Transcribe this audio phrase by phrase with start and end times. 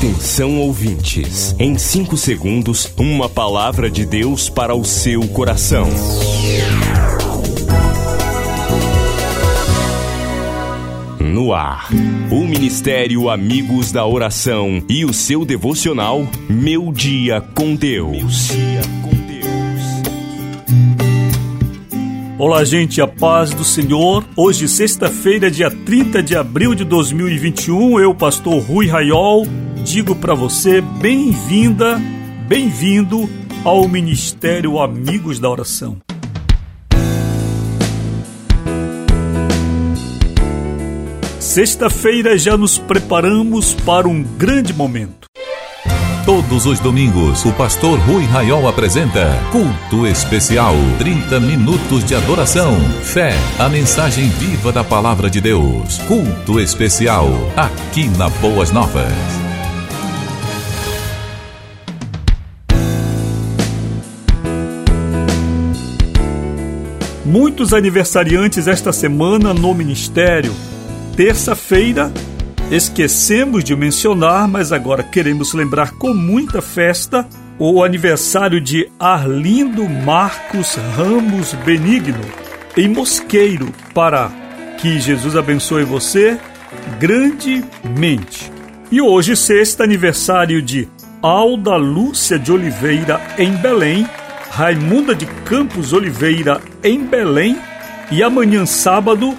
[0.00, 5.86] Atenção ouvintes, em 5 segundos, uma palavra de Deus para o seu coração.
[11.20, 11.90] No ar,
[12.30, 18.48] o Ministério Amigos da Oração e o seu devocional Meu Dia com Deus.
[22.38, 24.24] Olá, gente, a paz do Senhor.
[24.34, 29.46] Hoje, sexta-feira, dia 30 de abril de 2021, eu, pastor Rui Raiol,
[29.80, 32.00] digo para você bem-vinda,
[32.46, 33.28] bem-vindo
[33.64, 35.98] ao Ministério Amigos da Oração.
[41.38, 45.28] Sexta-feira já nos preparamos para um grande momento.
[46.24, 50.74] Todos os domingos, o pastor Rui Raiol apresenta Culto Especial.
[50.98, 55.98] 30 minutos de adoração, fé, a mensagem viva da palavra de Deus.
[56.06, 59.49] Culto Especial, aqui na Boas Novas.
[67.30, 70.52] Muitos aniversariantes esta semana no ministério.
[71.16, 72.12] Terça-feira,
[72.72, 77.24] esquecemos de mencionar, mas agora queremos lembrar com muita festa
[77.56, 82.18] o aniversário de Arlindo Marcos Ramos Benigno,
[82.76, 84.28] em Mosqueiro, Pará.
[84.78, 86.36] Que Jesus abençoe você
[86.98, 88.50] grandemente.
[88.90, 90.88] E hoje, sexta aniversário de
[91.22, 94.04] Alda Lúcia de Oliveira, em Belém,
[94.50, 97.56] Raimunda de Campos Oliveira, em Belém,
[98.10, 99.36] e amanhã, sábado,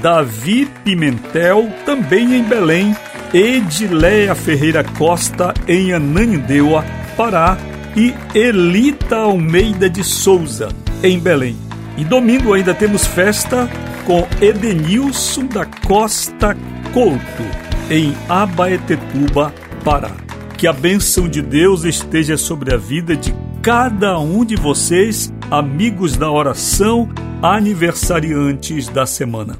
[0.00, 2.96] Davi Pimentel, também em Belém,
[3.32, 6.84] Edileia Ferreira Costa, em Ananindeua,
[7.16, 7.58] Pará,
[7.94, 10.68] e Elita Almeida de Souza,
[11.02, 11.56] em Belém.
[11.96, 13.68] E domingo ainda temos festa
[14.04, 16.56] com Edenilson da Costa
[16.92, 17.44] Couto,
[17.90, 19.54] em Abaetetuba,
[19.84, 20.10] Pará.
[20.56, 23.32] Que a bênção de Deus esteja sobre a vida de
[23.64, 27.08] cada um de vocês, amigos da oração,
[27.40, 29.58] aniversariantes da semana.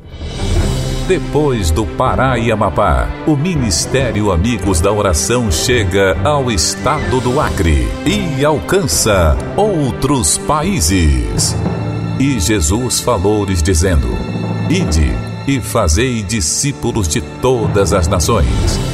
[1.08, 7.88] Depois do Pará e Amapá, o Ministério Amigos da Oração chega ao estado do Acre
[8.04, 11.56] e alcança outros países.
[12.20, 14.08] E Jesus falou-lhes dizendo:
[14.68, 15.12] Ide
[15.48, 18.93] e fazei discípulos de todas as nações.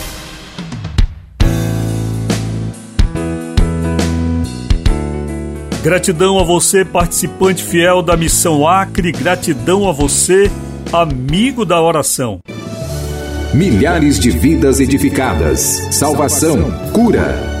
[5.83, 10.51] Gratidão a você, participante fiel da Missão Acre, gratidão a você,
[10.93, 12.39] amigo da oração.
[13.51, 15.59] Milhares de vidas edificadas,
[15.89, 17.60] salvação, cura.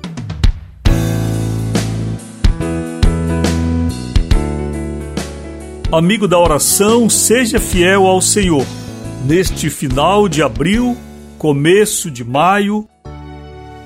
[5.91, 8.65] Amigo da oração, seja fiel ao Senhor.
[9.25, 10.95] Neste final de abril,
[11.37, 12.87] começo de maio,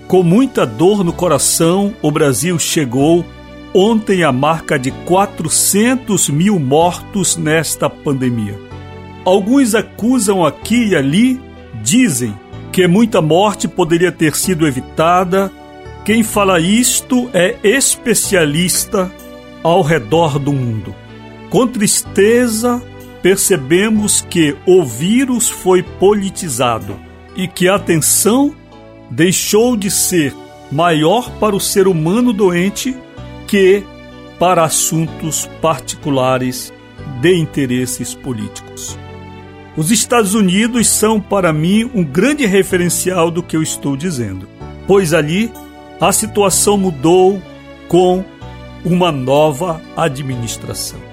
[0.08, 3.26] com muita dor no coração, o Brasil chegou
[3.74, 8.60] ontem à marca de 400 mil mortos nesta pandemia.
[9.26, 11.42] Alguns acusam aqui e ali,
[11.82, 12.38] dizem
[12.72, 15.52] que muita morte poderia ter sido evitada.
[16.06, 19.12] Quem fala isto é especialista
[19.64, 20.94] ao redor do mundo.
[21.50, 22.82] Com tristeza,
[23.22, 27.00] percebemos que o vírus foi politizado
[27.36, 28.56] e que a atenção
[29.10, 30.34] deixou de ser
[30.72, 32.96] maior para o ser humano doente
[33.48, 33.84] que
[34.40, 36.74] para assuntos particulares
[37.22, 38.98] de interesses políticos.
[39.78, 44.48] Os Estados Unidos são para mim um grande referencial do que eu estou dizendo,
[44.88, 45.52] pois ali
[46.00, 47.42] a situação mudou
[47.88, 48.24] com
[48.84, 51.05] uma nova administração.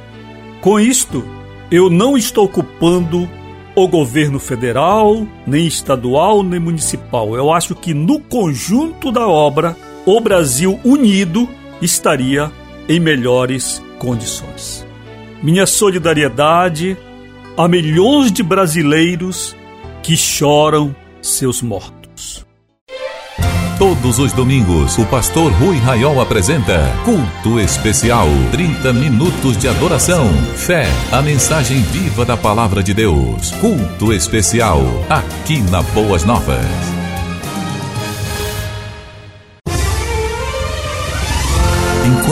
[0.62, 1.24] Com isto,
[1.72, 3.28] eu não estou culpando
[3.74, 7.34] o governo federal, nem estadual, nem municipal.
[7.34, 9.76] Eu acho que no conjunto da obra,
[10.06, 11.48] o Brasil unido
[11.80, 12.48] estaria
[12.88, 14.86] em melhores condições.
[15.42, 16.96] Minha solidariedade
[17.56, 19.56] a milhões de brasileiros
[20.00, 22.46] que choram seus mortos.
[23.82, 28.28] Todos os domingos, o pastor Rui Raiol apresenta Culto Especial.
[28.52, 33.50] 30 minutos de adoração, fé, a mensagem viva da palavra de Deus.
[33.60, 34.78] Culto Especial,
[35.10, 37.01] aqui na Boas Novas.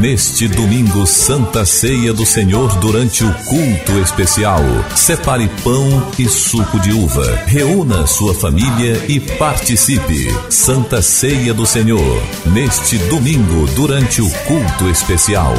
[0.00, 4.60] Neste domingo, Santa Ceia do Senhor durante o culto especial.
[4.96, 5.84] Separe pão
[6.18, 7.36] e suco de uva.
[7.46, 10.28] Reúna sua família e participe.
[10.50, 12.22] Santa Ceia do Senhor.
[12.52, 15.54] Neste domingo, durante o culto especial.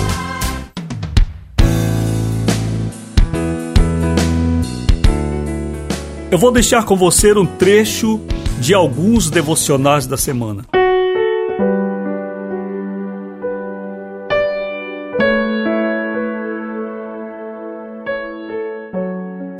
[6.31, 8.19] Eu vou deixar com você um trecho
[8.59, 10.65] de alguns devocionais da semana.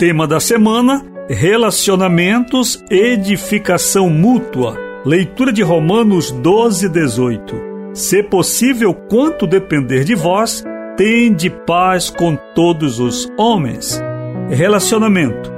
[0.06, 4.78] Tema da semana: Relacionamentos, edificação mútua.
[5.06, 7.56] Leitura de Romanos 12, 18.
[7.94, 10.62] Se possível, quanto depender de vós,
[10.98, 14.04] tende paz com todos os homens.
[14.50, 15.50] Relacionamento.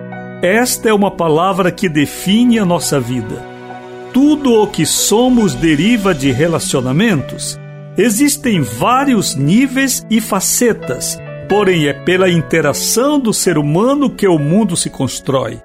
[0.44, 3.44] Esta é uma palavra que define a nossa vida.
[4.14, 7.60] Tudo o que somos deriva de relacionamentos.
[7.98, 14.76] Existem vários níveis e facetas porém é pela interação do ser humano que o mundo
[14.76, 15.60] se constrói.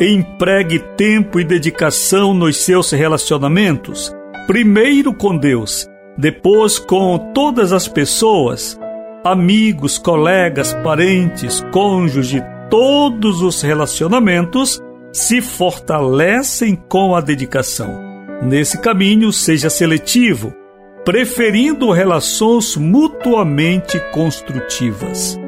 [0.00, 4.12] Empregue tempo e dedicação nos seus relacionamentos,
[4.46, 8.78] primeiro com Deus, depois com todas as pessoas,
[9.24, 14.80] amigos, colegas, parentes, cônjuge, todos os relacionamentos
[15.12, 18.00] se fortalecem com a dedicação.
[18.42, 20.61] Nesse caminho, seja seletivo
[21.04, 25.38] preferindo relações mutuamente construtivas.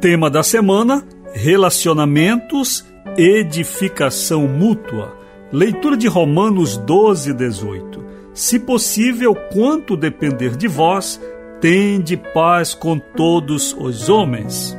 [0.00, 2.84] Tema da semana: Relacionamentos,
[3.16, 5.16] edificação mútua.
[5.52, 8.02] Leitura de Romanos 12, 18.
[8.34, 11.20] Se possível, quanto depender de vós,
[11.60, 14.76] tende paz com todos os homens.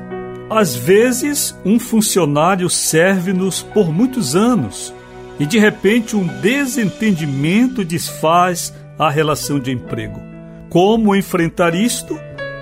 [0.56, 4.94] Às vezes, um funcionário serve-nos por muitos anos
[5.40, 10.22] e de repente um desentendimento desfaz a relação de emprego.
[10.70, 12.20] Como enfrentar isto?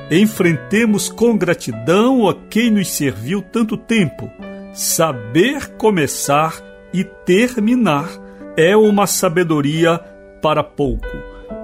[0.10, 4.32] Enfrentemos com gratidão a quem nos serviu tanto tempo.
[4.74, 6.54] Saber começar
[6.94, 8.08] e terminar
[8.56, 10.00] é uma sabedoria
[10.42, 11.10] para pouco.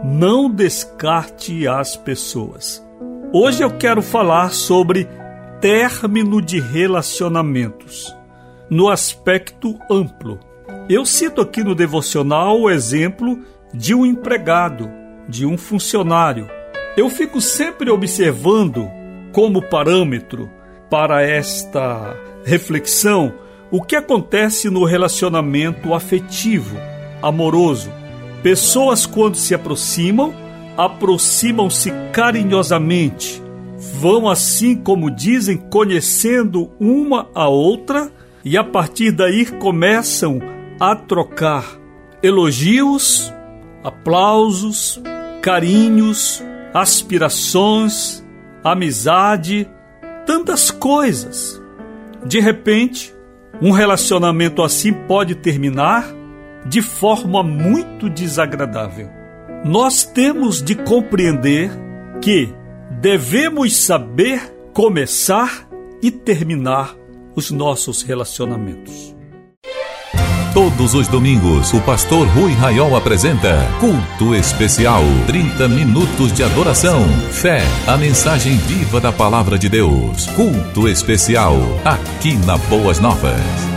[0.04, 2.86] Não descarte as pessoas.
[3.32, 5.08] Hoje eu quero falar sobre
[5.62, 8.16] término de relacionamentos,
[8.70, 10.40] no aspecto amplo.
[10.90, 13.40] Eu cito aqui no devocional o exemplo
[13.74, 14.90] de um empregado,
[15.28, 16.48] de um funcionário.
[16.96, 18.88] Eu fico sempre observando
[19.32, 20.50] como parâmetro
[20.90, 22.16] para esta
[22.46, 23.34] reflexão
[23.70, 26.78] o que acontece no relacionamento afetivo,
[27.22, 27.92] amoroso.
[28.42, 30.34] Pessoas, quando se aproximam,
[30.78, 33.42] aproximam-se carinhosamente,
[33.78, 38.12] vão assim como dizem conhecendo uma a outra
[38.44, 40.40] e a partir daí começam
[40.80, 41.80] a trocar
[42.24, 43.34] elogios,
[43.84, 45.02] aplausos,
[45.42, 46.44] carinhos,
[46.74, 48.26] aspirações,
[48.64, 49.70] amizade,
[50.26, 51.62] tantas coisas.
[52.26, 53.14] De repente,
[53.62, 56.06] um relacionamento assim pode terminar
[56.66, 59.10] de forma muito desagradável.
[59.64, 61.72] Nós temos de compreender
[62.22, 62.54] que
[62.92, 65.68] devemos saber começar
[66.02, 66.96] e terminar
[67.36, 69.16] os nossos relacionamentos.
[70.54, 75.04] Todos os domingos, o pastor Rui Raiol apresenta Culto Especial.
[75.28, 80.26] 30 minutos de adoração, fé, a mensagem viva da palavra de Deus.
[80.36, 83.77] Culto Especial, aqui na Boas Novas.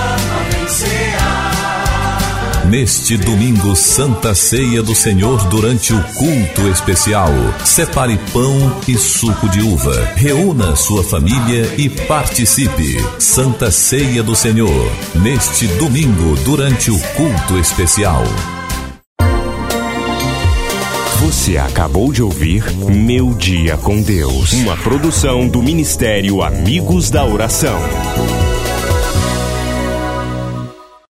[2.71, 7.27] Neste domingo, Santa Ceia do Senhor durante o culto especial.
[7.65, 9.93] Separe pão e suco de uva.
[10.15, 12.95] Reúna sua família e participe.
[13.19, 14.89] Santa Ceia do Senhor.
[15.13, 18.23] Neste domingo, durante o culto especial.
[21.19, 27.81] Você acabou de ouvir Meu Dia com Deus, uma produção do Ministério Amigos da Oração.